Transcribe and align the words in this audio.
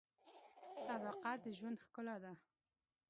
•صداقت 0.85 1.37
د 1.43 1.47
ژوند 1.57 1.77
ښکلا 1.85 2.15
ده. 2.23 2.31